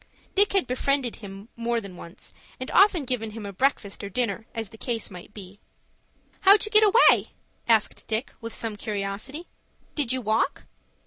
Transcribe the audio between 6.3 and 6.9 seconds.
"How'd you get